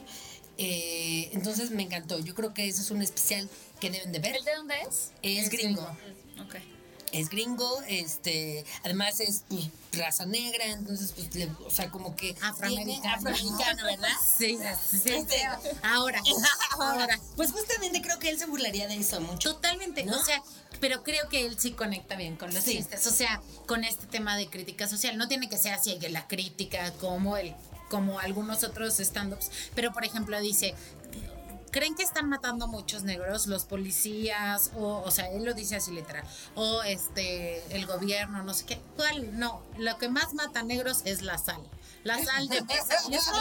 [0.58, 2.18] Eh, entonces me encantó.
[2.20, 3.48] Yo creo que eso es un especial
[3.80, 4.36] que deben de ver.
[4.36, 5.10] ¿El de dónde es?
[5.22, 5.82] Es gringo.
[6.44, 6.56] Ok.
[7.12, 12.34] Es gringo, este, además es pues, raza negra, entonces pues, le- o sea, como que
[12.42, 13.14] Afroamericano.
[13.14, 14.08] afroamericano, ¿verdad?
[14.36, 14.58] Sí,
[14.90, 15.10] sí, sí.
[15.10, 15.42] Este-
[15.84, 16.20] Ahora,
[16.80, 17.20] ahora.
[17.36, 19.54] Pues justamente creo que él se burlaría de eso mucho.
[19.54, 20.18] Totalmente, ¿No?
[20.20, 20.42] o sea,
[20.80, 22.78] pero creo que él sí conecta bien con los Sí.
[22.78, 25.16] chistes, o sea, con este tema de crítica social.
[25.16, 27.54] No tiene que ser así que la crítica como el
[27.88, 30.74] como algunos otros stand-ups, pero por ejemplo dice
[31.74, 33.48] ¿creen que están matando muchos negros?
[33.48, 38.54] Los policías, o, o sea, él lo dice así literal, o este, el gobierno, no
[38.54, 38.80] sé qué.
[38.94, 39.36] ¿Cuál?
[39.40, 41.60] No, lo que más mata negros es la sal.
[42.04, 42.94] La sal de mesa.
[43.10, 43.32] Eso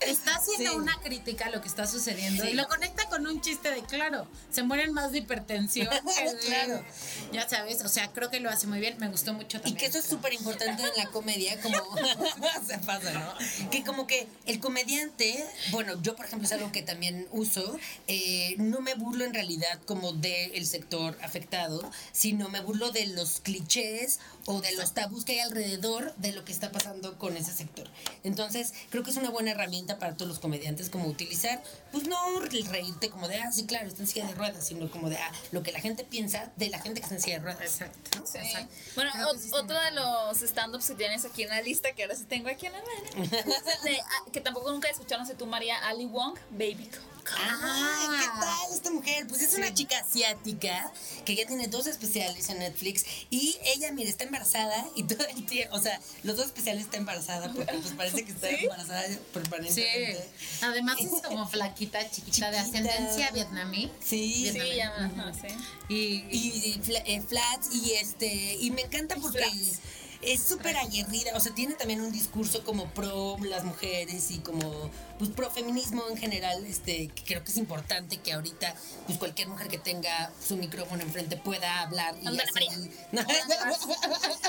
[0.00, 0.76] está haciendo Sí.
[0.76, 2.50] una crítica a lo que está sucediendo Sí.
[2.50, 6.38] y lo conecta con un chiste de claro, se mueren más de hipertensión que de-
[6.38, 6.84] Claro.
[7.32, 9.86] Ya sabes, o sea, creo que lo hace muy bien, me gustó mucho Y que
[9.86, 11.76] eso es súper importante en la comedia, como
[12.66, 13.70] se pasa, ¿no?
[13.70, 18.54] Que como que el comediante, bueno, yo por ejemplo es algo que también uso, eh,
[18.58, 24.20] no me burlo en realidad como del sector afectado, sino me burlo de los clichés
[24.44, 27.88] o de los tabús que hay alrededor de lo que está pasando con ese sector.
[28.24, 32.16] Entonces, creo que es una buena herramienta para todos los comediantes, como utilizar, pues no
[32.40, 35.32] reírte como de, ah, sí, claro, está en silla de ruedas, sino como de, ah,
[35.52, 37.62] lo que la gente piensa de la gente que está en silla de ruedas.
[37.62, 38.10] Exacto.
[38.24, 38.38] Sí.
[38.38, 38.74] exacto.
[38.94, 42.14] Bueno, o- sí otro de los stand-ups que tienes aquí en la lista, que ahora
[42.14, 45.22] sí tengo aquí en la mano, es el de, ah, que tampoco nunca he escuchado,
[45.22, 46.90] no sé tú, María Ali Wong, Baby.
[47.38, 49.26] Ah, ¿qué tal esta mujer?
[49.26, 50.92] Pues es una chica asiática
[51.24, 55.44] que ya tiene dos especiales en Netflix y ella, mire, está embarazada y todo el
[55.46, 59.18] tiempo, o sea, los dos especiales está embarazada porque pues parece que está embarazada Sí,
[59.32, 60.28] permanentemente.
[60.62, 62.78] además es como flaquita, chiquita, de Chiquita.
[62.78, 63.90] ascendencia vietnamí.
[64.04, 65.54] Sí, Sí, ya, ajá, sí.
[65.88, 65.96] Y,
[66.30, 69.78] y, y fla- eh, flats y este y me encanta porque Flats.
[70.22, 74.90] Es súper aguerrida, o sea, tiene también un discurso como pro las mujeres y como
[75.18, 78.74] pues pro feminismo en general, este que creo que es importante que ahorita
[79.06, 82.32] pues cualquier mujer que tenga su micrófono enfrente pueda hablar y No,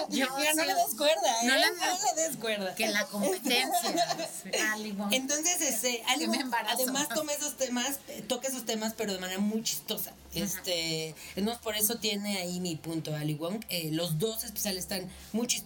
[0.10, 0.68] Yo Mira, no sí.
[0.68, 1.48] le des cuerda, ¿eh?
[1.48, 2.76] No No le le, des- des cuerda.
[2.76, 4.18] que la competencia.
[5.12, 9.40] Entonces, este, Ali Wong además toma esos temas, eh, toca esos temas, pero de manera
[9.40, 10.12] muy chistosa.
[10.34, 13.64] Este, entonces por eso tiene ahí mi punto Ali Wong.
[13.70, 15.57] Eh, los dos especiales están muy chistosos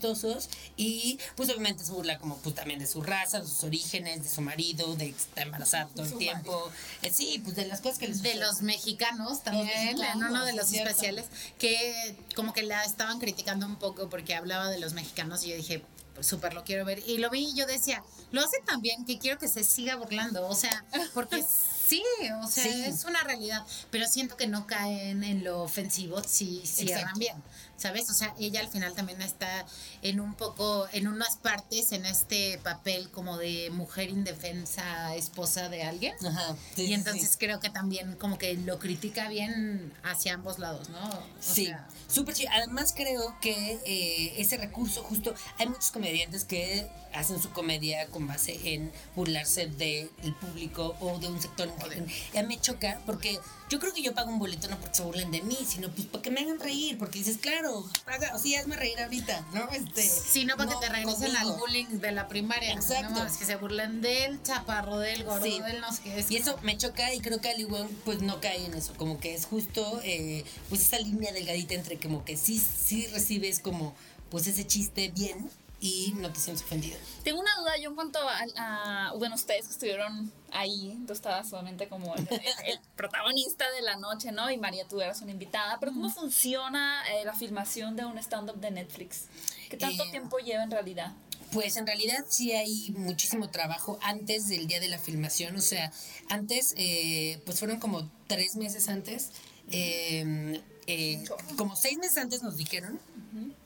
[0.77, 4.29] y pues obviamente se burla como pues también de su raza, de sus orígenes, de
[4.29, 6.71] su marido, de que está embarazada todo el tiempo.
[7.01, 10.45] Eh, sí, pues de las cosas que les de los mexicanos también, mexicanos, en uno
[10.45, 10.89] de los cierto.
[10.89, 11.25] especiales,
[11.59, 15.55] que como que la estaban criticando un poco porque hablaba de los mexicanos y yo
[15.55, 15.83] dije,
[16.15, 17.01] pues súper lo quiero ver.
[17.07, 19.95] Y lo vi y yo decía, lo hace tan bien que quiero que se siga
[19.95, 21.43] burlando, o sea, porque
[21.87, 22.03] sí,
[22.43, 22.83] o sea, Sí.
[22.85, 27.19] es una realidad, pero siento que no caen en lo ofensivo si cierran Exacto.
[27.19, 27.43] bien.
[27.81, 28.09] ¿Sabes?
[28.11, 29.65] O sea, ella al final también está
[30.03, 35.81] en un poco, en unas partes, en este papel como de mujer indefensa, esposa de
[35.83, 36.13] alguien.
[36.23, 37.37] Ajá, sí, Y entonces sí.
[37.39, 41.09] creo que también como que lo critica bien hacia ambos lados, ¿no?
[41.09, 42.51] O Sí, sea, súper chido.
[42.53, 48.27] Además creo que eh, ese recurso justo, hay muchos comediantes que hacen su comedia con
[48.27, 52.07] base en burlarse del público o de un sector en general.
[52.33, 53.39] Y a mí me choca porque
[53.71, 56.05] yo creo que yo pago un boleto no porque se burlen de mí, sino pues
[56.05, 59.69] para que me hagan reír, porque dices, claro, paga, o sí, hazme reír ahorita, ¿no?
[59.71, 62.73] Este, Sí, no para que te regresen al bullying de la primaria.
[62.73, 63.11] Exacto.
[63.11, 65.61] No mames, que se burlen del chaparro, del gordo, Sí.
[65.61, 66.19] del no sé qué.
[66.19, 68.93] Es Y eso me choca y creo que Ali Wong pues no cae en eso,
[68.97, 73.61] como que es justo eh, pues esa línea delgadita entre como que sí, sí recibes
[73.61, 73.95] como
[74.29, 75.49] pues ese chiste bien
[75.81, 76.97] y no te sientes ofendido.
[77.23, 81.49] Tengo una duda yo en cuanto a, a- bueno, ustedes que estuvieron ahí, tú estabas
[81.49, 84.49] solamente como el, el- el protagonista de la noche, ¿no?
[84.51, 88.57] Y María, tú eras una invitada, pero ¿cómo funciona eh, la filmación de un stand-up
[88.61, 89.23] de Netflix?
[89.69, 91.11] ¿Qué tanto Eh, tiempo lleva en realidad?
[91.51, 95.91] Pues en realidad sí hay muchísimo trabajo antes del día de la filmación, o sea,
[96.29, 99.31] antes, eh, pues fueron como tres meses antes,
[99.69, 101.23] eh, eh,
[101.57, 102.99] como seis meses antes nos dijeron,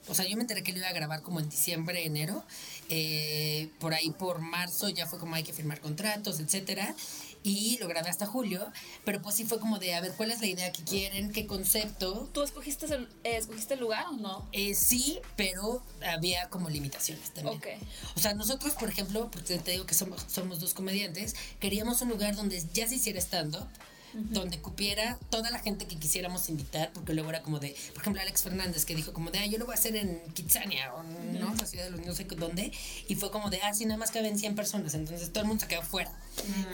[0.07, 2.43] o sea, yo me enteré que lo iba a grabar como en diciembre, enero,
[2.89, 6.93] eh, por ahí por marzo ya fue como hay que firmar contratos, etcétera,
[7.41, 8.71] y lo grabé hasta julio,
[9.03, 11.47] pero pues sí fue como de a ver cuál es la idea que quieren, qué
[11.47, 14.47] concepto, ¿Tú escogiste el, eh, escogiste el lugar o no?
[14.51, 17.57] eh, sí, pero había como limitaciones también.
[17.57, 17.67] Ok.
[18.15, 22.09] O sea, nosotros, por ejemplo, porque te digo que somos, somos dos comediantes, queríamos un
[22.09, 23.67] lugar donde ya se hiciera stand-up,
[24.15, 28.21] donde cupiera toda la gente que quisiéramos invitar, porque luego era como de, por ejemplo,
[28.21, 31.03] Alex Fernández, que dijo como de, ah, yo lo voy a hacer en Kitsania, o
[31.03, 32.71] no, la ciudad de los no sé dónde,
[33.07, 35.61] y fue como de, ah, sí, nada más caben 100 personas, entonces todo el mundo
[35.61, 36.11] se quedó fuera.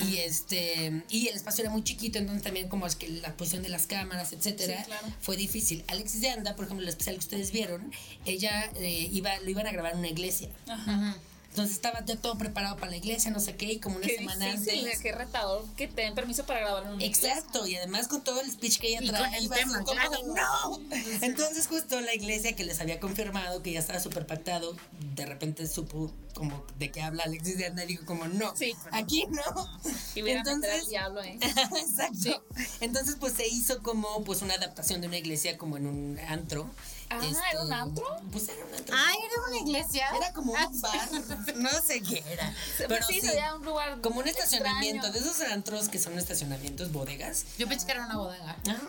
[0.07, 3.63] Y este, y el espacio era muy chiquito, entonces también como es que la posición
[3.63, 5.07] de las cámaras, etcétera, Sí, claro.
[5.21, 5.83] fue difícil.
[5.87, 7.91] Alexis de Anda, por ejemplo, el especial que ustedes vieron,
[8.25, 10.49] ella eh, iba, lo iban a grabar en una iglesia.
[10.67, 11.15] Ajá.
[11.51, 14.15] Entonces estaba ya todo preparado para la iglesia, no sé qué, y como una Qué
[14.15, 14.99] semana difícil, antes.
[15.01, 18.39] qué retador que te den permiso para grabar en un Exacto, y además con todo
[18.39, 20.17] el speech que ella Y trae, con el tema, como claro.
[20.33, 20.79] ¡No!
[21.21, 24.77] Entonces justo la iglesia que les había confirmado que ya estaba súper pactado,
[25.13, 28.73] de repente supo como de qué habla Alexis de Anda, digo como no, Sí.
[28.91, 29.79] aquí no.
[30.15, 31.37] Y meter al Entonces, diablo ahí.
[31.41, 32.45] Exacto.
[32.79, 36.69] Entonces, pues se hizo como pues una adaptación de una iglesia como en un antro.
[37.11, 38.05] Ah, ¿era un antro?
[38.31, 38.95] Pues era un antro.
[38.97, 40.07] Ah, era una iglesia.
[40.15, 41.09] Era como un bar.
[41.55, 42.53] No sé qué era.
[42.77, 43.99] Pero sí, sí, sería un lugar.
[44.01, 45.25] como un estacionamiento, extraño.
[45.25, 47.45] de esos antros que son estacionamientos, bodegas.
[47.57, 48.55] Yo pensé que era una bodega.
[48.67, 48.81] Ajá.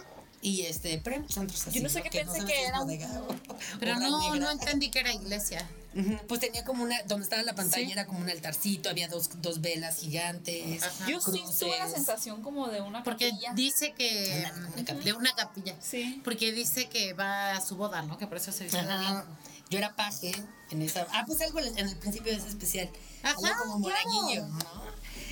[0.45, 1.71] Y este, pero antros así.
[1.79, 3.09] Yo no sé qué pensé que es era un- bodega
[3.49, 4.37] o- Pero no, negra.
[4.41, 5.67] no entendí que era iglesia.
[6.27, 7.93] Pues tenía como una, donde estaba la pantalla Sí.
[7.93, 10.83] era como un altarcito, había dos, dos velas gigantes.
[10.83, 11.07] Ajá.
[11.07, 11.59] Yo sí cruces.
[11.59, 13.53] tuve la sensación como de una Porque capilla.
[13.55, 14.43] dice que.
[14.57, 15.05] Una- una capilla.
[15.05, 15.77] de una capilla.
[15.83, 16.21] Sí.
[16.25, 18.17] Porque dice que va a su boda, ¿no?
[18.19, 19.27] Que por eso se blanco.
[19.69, 20.33] Yo era paje
[20.71, 21.07] en esa.
[21.13, 22.91] Ah, pues algo en el principio de ese especial.
[23.23, 24.09] Ajá, algo como claro.
[24.11, 24.59] monaguillo, ¿no?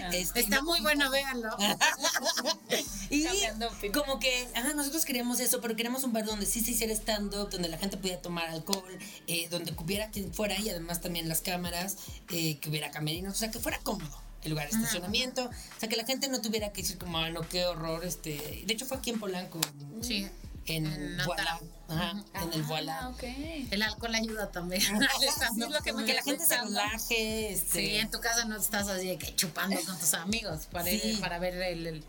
[0.02, 0.10] Ah.
[0.12, 1.50] Este, Está muy bueno, véanlo.
[3.10, 6.92] Y como que, ajá, nosotros queríamos eso, pero queríamos un bar donde sí se hiciera
[6.92, 11.28] stand-up, donde la gente pudiera tomar alcohol, eh, donde cupiera quien fuera y además también
[11.28, 11.96] las cámaras,
[12.30, 15.88] eh, que hubiera camerinos, o sea, que fuera cómodo el lugar de estacionamiento, o sea,
[15.88, 18.86] que la gente no tuviera que decir como, ah, no, qué horror, este, de hecho
[18.86, 19.60] fue aquí en Polanco,
[20.00, 20.26] Sí.
[20.66, 23.12] En, En Voilà, ajá, en el Ah, Voilà.
[23.70, 24.82] El alcohol ayuda también.
[25.20, 28.88] Sí, es lo que la gente se relaje, este, Sí, en tu casa no estás
[28.88, 31.16] así que chupando con tus amigos para, ir- Sí.
[31.20, 32.04] para ver el, el-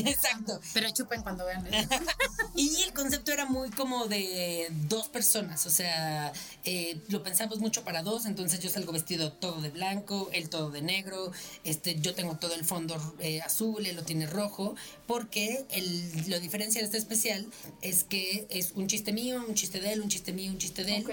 [0.06, 0.60] exacto.
[0.72, 1.66] Pero chupen cuando vean.
[2.56, 6.32] Y el concepto era muy como de dos personas, o sea,
[6.64, 10.70] eh, lo pensamos mucho para dos, entonces yo salgo vestido todo de blanco, él todo
[10.70, 11.32] de negro,
[11.64, 14.76] este, yo tengo todo el fondo eh, azul, él lo tiene rojo,
[15.08, 17.44] porque el, lo diferencia de este especial
[17.82, 20.84] es que es un chiste mío, un chiste de él, un chiste mío, un chiste
[20.84, 21.02] de él.
[21.02, 21.12] Ok.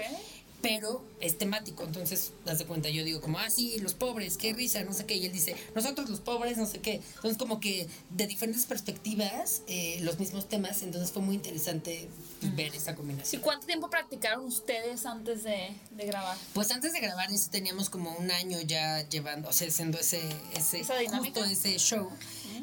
[0.62, 4.52] Pero es temático, entonces, das de cuenta, yo digo como, ah, sí, los pobres, qué
[4.52, 7.00] risa, no sé qué, y él dice, nosotros los pobres, no sé qué.
[7.16, 12.08] Entonces, como que de diferentes perspectivas, eh, los mismos temas, entonces fue muy interesante
[12.54, 13.42] ver esa ¿Y combinación.
[13.42, 16.36] cuánto tiempo practicaron ustedes antes de, de grabar?
[16.54, 20.22] Pues antes de grabar eso teníamos como un año ya llevando, o sea, haciendo ese,
[20.54, 22.08] ese show.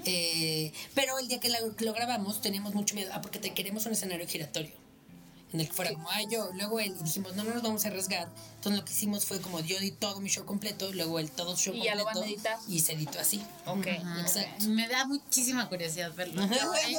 [0.05, 3.53] Eh, pero el día que lo, que lo grabamos teníamos mucho miedo, ah, porque te
[3.53, 4.71] queremos un escenario giratorio.
[5.51, 7.83] En el que fuera como, ah, yo, luego él, y dijimos, no, no nos vamos
[7.83, 8.29] a arriesgar.
[8.55, 11.55] Entonces lo que hicimos fue como, yo di todo mi show completo, luego él todo
[11.57, 12.19] su show Y ya lo completo.
[12.19, 12.57] van a editar.
[12.67, 13.41] Y se editó así.
[13.65, 13.87] Ok.
[13.87, 14.65] Exacto.
[14.67, 16.45] Me da muchísima curiosidad verlo.
[16.45, 16.97] Yo, eh,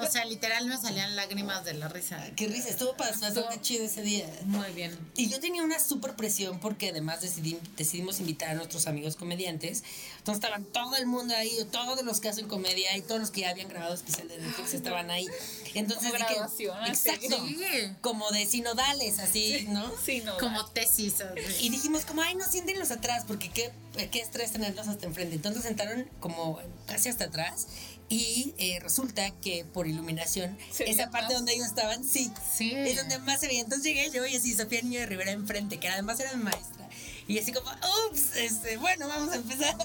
[0.00, 2.24] o sea, literal me salían lágrimas de la risa.
[2.34, 4.26] Qué risa, estuvo pasando qué chido ese día.
[4.46, 4.96] Muy bien.
[5.16, 9.82] Y yo tenía una super presión porque además decidí, decidimos invitar a nuestros amigos comediantes.
[10.18, 13.42] Entonces estaban todo el mundo ahí, todos los que hacen comedia y todos los que
[13.42, 15.26] ya habían grabado especial de Netflix estaban ahí.
[15.74, 16.64] Entonces así.
[16.86, 17.81] exacto, Sí.
[18.00, 19.90] Como de sinodales, así, ¿no?
[20.04, 20.36] Sí, no.
[20.38, 21.20] Como tesis.
[21.20, 21.66] así.
[21.66, 23.70] Y dijimos como, ay, no, siéntenlos atrás, porque qué,
[24.10, 25.34] qué estrés tenerlos hasta enfrente.
[25.36, 27.66] Entonces sentaron como casi hasta atrás
[28.08, 31.34] y eh, resulta que por iluminación, esa parte más.
[31.34, 32.72] donde ellos estaban, sí, Sí.
[32.74, 33.60] es donde más se veía.
[33.62, 36.88] Entonces llegué yo y así Sofía Niño de Rivera enfrente, que además era mi maestra.
[37.28, 37.70] Y así como,
[38.10, 39.76] ups, este, bueno, vamos a empezar.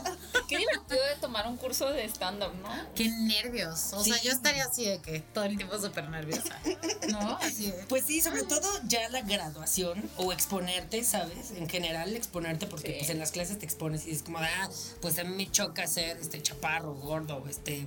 [0.48, 2.70] Qué divertido de tomar un curso de stand-up, ¿no?
[2.96, 3.94] Qué nervios.
[3.94, 6.60] O sea, yo estaría así de que todo el tiempo súper nerviosa.
[7.10, 7.38] ¿No?
[7.38, 7.84] Así de.
[7.88, 11.52] Pues sí, sobre todo ya la graduación o exponerte, ¿sabes?
[11.52, 12.96] En general exponerte porque Sí.
[13.00, 14.70] pues en las clases te expones y es como, ah,
[15.02, 17.86] pues a mí me choca ser este chaparro, gordo, este,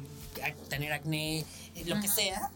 [0.69, 2.51] tener acné, eh, lo que sea.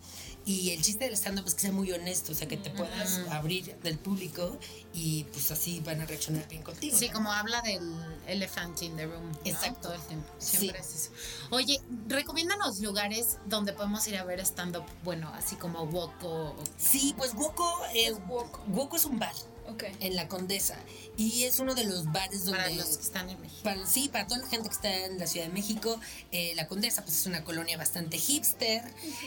[0.46, 3.20] Y el chiste del stand-up es que sea muy honesto, o sea, que te puedas
[3.30, 4.58] abrir del público
[4.92, 6.96] y pues así van a reaccionar bien contigo.
[6.98, 7.14] Sí, ¿no?
[7.14, 7.80] como habla del
[8.26, 9.30] elephant in the room.
[9.32, 9.38] ¿no?
[9.44, 9.80] Exacto.
[9.88, 10.28] Todo el tiempo.
[10.38, 10.88] Siempre Sí.
[10.88, 11.10] es eso.
[11.50, 16.54] Oye, recomiéndanos lugares donde podemos ir a ver stand-up, bueno, así como Woco.
[16.76, 18.62] Sí, pues Woco, eh, Woco?
[18.68, 19.34] Woco es un bar
[19.68, 19.84] Ok.
[20.00, 20.76] en la Condesa
[21.16, 22.60] y es uno de los bares donde...
[22.60, 23.62] Para los que están en México.
[23.62, 25.98] Para, sí, para toda la gente que está en la Ciudad de México,
[26.32, 28.82] eh, la Condesa pues es una colonia bastante hipster,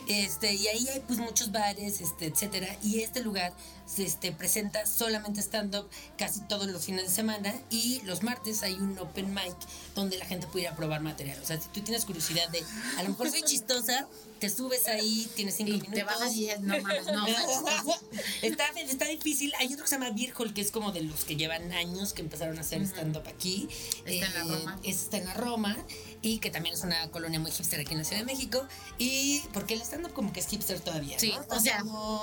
[0.07, 3.53] este, y ahí hay pues muchos bares, este, etcétera, y este lugar
[3.97, 8.97] este, presenta solamente stand-up casi todos los fines de semana y los martes hay un
[8.99, 9.55] open mic
[9.95, 11.39] donde la gente puede ir a probar material.
[11.41, 12.63] O sea, si tú tienes curiosidad de,
[12.97, 14.07] a lo mejor soy chistosa,
[14.39, 15.93] te subes ahí, tienes cinco Y minutos.
[15.93, 17.25] te bajas y no mames, no.
[18.41, 19.51] está, está difícil.
[19.59, 22.21] Hay otro que se llama Hall, que es como de los que llevan años que
[22.21, 23.67] empezaron a hacer stand-up aquí.
[24.05, 24.79] Eh, Está en la Roma.
[24.83, 25.77] es- está en la Roma.
[26.21, 28.65] Y que también es una colonia muy hipster aquí en la Ciudad de México.
[28.97, 31.19] Y porque el stand-up como que es hipster todavía.
[31.19, 31.55] Sí, ¿no?
[31.55, 32.21] o sea- No.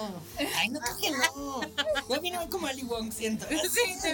[0.56, 2.20] Ay, no creo que no.
[2.20, 3.46] Vino como Ali Wong, siento.
[3.50, 4.12] Sí, te,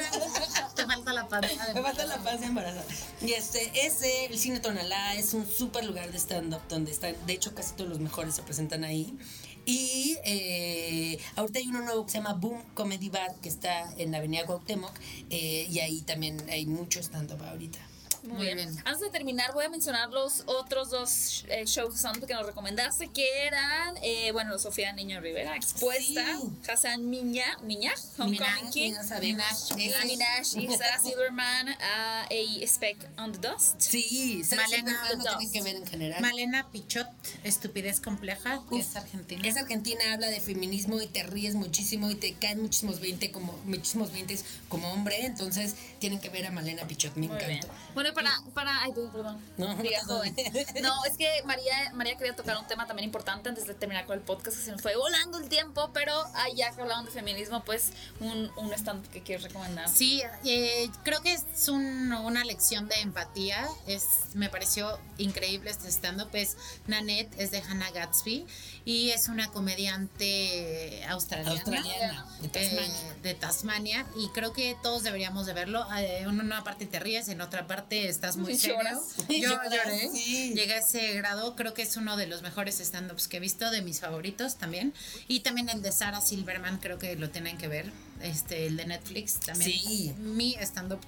[0.76, 1.72] te falta la pantalla.
[1.74, 2.84] Me falta la panza embarazada.
[3.22, 7.32] Y este, ese, el cine Tonalá, es un súper lugar de stand-up donde están, de
[7.32, 9.16] hecho, casi todos los mejores se presentan ahí.
[9.66, 14.10] Y eh, ahorita hay uno nuevo que se llama Boom Comedy Bar, que está en
[14.12, 14.92] la avenida Cuauhtémoc,
[15.28, 17.78] eh, y ahí también hay mucho stand-up ahorita.
[18.22, 18.56] Muy, Muy bien.
[18.56, 18.76] bien.
[18.84, 23.46] Antes de terminar, voy a mencionar los otros dos eh, shows que nos recomendaste, que
[23.46, 26.70] eran, eh, bueno, Sofía Niño Rivera, Expuesta, Sí.
[26.70, 28.92] Hassan Miña, Miña, Homecoming Minaj, King,
[30.60, 33.80] y Sarah Silverman, a A Speck on the Dust.
[33.80, 34.68] Sí, Malena
[35.06, 35.38] Silverman no Dust.
[35.38, 36.20] tienen que ver en general.
[36.22, 37.06] Malena Pichot,
[37.44, 39.46] Estupidez Compleja, que es argentina.
[39.48, 43.52] Es argentina, habla de feminismo y te ríes muchísimo y te caen muchísimos 20 como
[43.64, 47.50] muchísimos 20 como hombre, entonces tienen que ver a Malena Pichot, me Muy bien.
[47.52, 47.74] encanta.
[47.94, 49.38] Bueno, y para, para, ay, perdón.
[49.56, 50.34] No, Diga, no, joven.
[50.82, 54.16] No, es que María, María quería tocar un tema también importante antes de terminar con
[54.18, 57.10] el podcast, que se nos fue volando el tiempo, pero ah, ya que hablaban de
[57.10, 59.88] feminismo, pues un, un stand que quieres recomendar.
[59.88, 63.66] Sí, eh, creo que es un- una lección de empatía.
[63.86, 66.30] Es, me pareció increíble este stand-up.
[66.34, 68.46] Es Nanette, es de Hannah Gatsby
[68.84, 71.52] y es una comediante australiana.
[71.60, 73.14] Australiana, de eh, Tasmania.
[73.22, 75.86] de Tasmania y creo que todos deberíamos de verlo.
[75.98, 78.76] Eh, En una parte te ríes, en otra parte estás muy Y serio.
[78.78, 78.98] lloras.
[79.28, 80.08] Yo lloré.
[80.12, 80.54] sí.
[80.54, 81.56] Llegué a ese grado.
[81.56, 84.94] Creo que es uno de los mejores stand-ups que he visto, de mis favoritos también.
[85.28, 87.92] Y también el de Sarah Silverman, creo que lo tienen que ver.
[88.22, 89.70] Este, el de Netflix también.
[89.70, 90.14] Sí.
[90.18, 91.00] Mi stand-up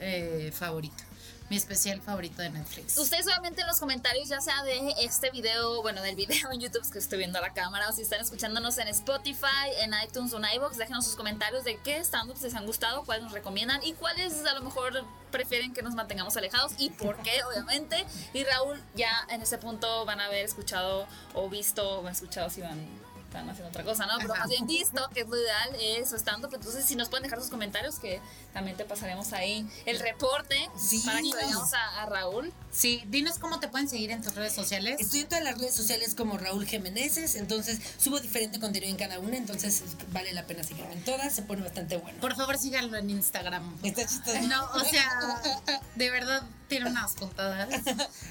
[0.00, 1.02] eh, favorito.
[1.48, 2.98] Mi especial favorito de Netflix.
[2.98, 6.90] Ustedes obviamente en los comentarios, ya sea de este video, bueno, del video en YouTube
[6.90, 10.38] que estoy viendo a la cámara, o si están escuchándonos en Spotify, en iTunes o
[10.38, 13.92] en iVoox, déjenos sus comentarios de qué stand-ups les han gustado, cuáles nos recomiendan y
[13.92, 18.04] cuáles a lo mejor prefieren que nos mantengamos alejados y por qué, obviamente.
[18.32, 22.60] Y Raúl, ya en ese punto van a haber escuchado o visto o escuchado si
[22.60, 23.05] van
[23.36, 24.14] están haciendo otra cosa, ¿no?
[24.18, 24.40] Pero Ajá.
[24.42, 26.50] más bien visto, que es lo ideal, es su stand-up.
[26.54, 28.20] Entonces, si nos pueden dejar sus comentarios, que
[28.52, 31.02] también te pasaremos ahí el reporte Sí.
[31.04, 32.52] para que vayamos a, a Raúl.
[32.72, 34.96] Sí, dinos cómo te pueden seguir en tus redes sociales.
[35.00, 39.18] Estoy en todas las redes sociales como Raúl Jiménez, entonces subo diferente contenido en cada
[39.18, 42.20] una, entonces vale la pena seguirme en todas, se pone bastante bueno.
[42.20, 43.76] Por favor, síganlo en Instagram.
[43.82, 44.40] Está chistoso.
[44.42, 45.42] No, o sea,
[45.94, 47.68] de verdad tiene unas puntadas.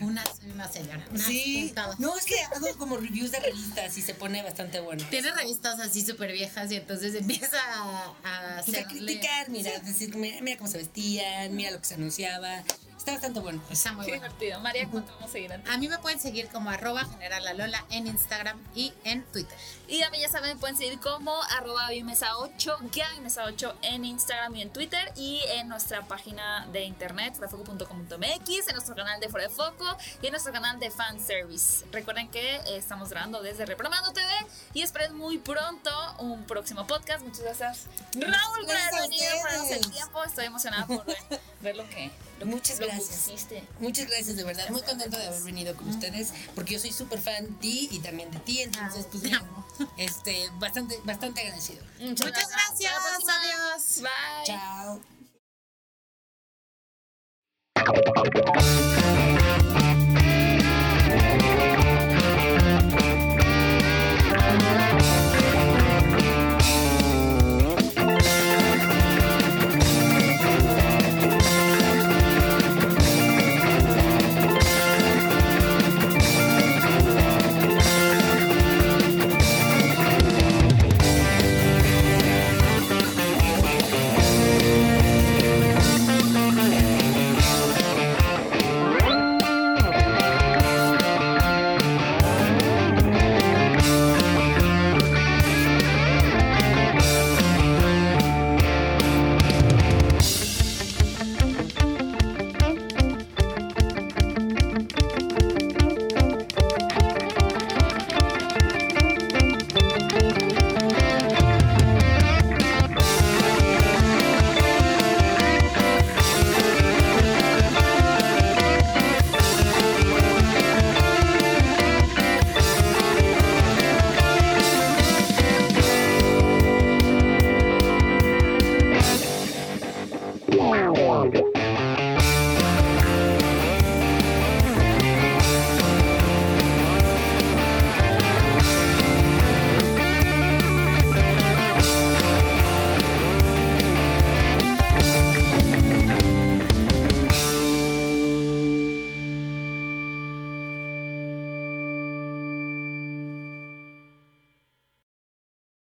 [0.02, 1.06] Unas, una señora.
[1.10, 2.00] Unas Sí, puntadas.
[2.00, 4.95] no, es que hago como reviews de revistas y se pone bastante bueno.
[5.10, 8.14] Tiene revistas así súper viejas y entonces empieza a,
[8.60, 11.96] a Pues a criticar, mira, decir, mira, mira cómo se vestían, mira lo que se
[11.96, 12.64] anunciaba.
[12.98, 13.62] Está bastante bueno.
[13.70, 14.24] Está muy Qué bueno.
[14.24, 14.60] divertido.
[14.62, 15.54] María, ¿cuánto vamos a seguir?
[15.54, 19.56] A mí me pueden seguir como arroba generalalola en Instagram y en Twitter.
[19.88, 25.12] Y mí ya saben, pueden seguir como arroba mesa8, mesa8 en Instagram y en Twitter
[25.16, 29.86] y en nuestra página de internet, forafoco.com.mx, en nuestro canal de Fuera de Foco
[30.22, 31.86] y en nuestro canal de Fanservice.
[31.92, 34.28] Recuerden que eh, estamos grabando desde Reprogramando TV
[34.74, 37.24] y esperen muy pronto un próximo podcast.
[37.24, 40.24] Muchas gracias, Raúl, por haber venido, por darnos el tiempo.
[40.24, 41.18] Estoy emocionada por ver,
[41.62, 43.30] ver lo que lo, Muchas que gracias.
[43.80, 44.70] Muchas gracias, de verdad.
[44.70, 48.00] Muy contento de haber venido con ustedes, porque yo soy súper fan de ti y
[48.00, 49.24] también de ti, entonces, pues.
[49.98, 51.84] Este, bastante, bastante agradecido.
[52.00, 52.94] Muchas, Muchas gracias.
[52.94, 53.34] Próxima.
[53.42, 54.02] Adiós.
[54.02, 54.46] Bye.
[54.46, 55.02] Chao.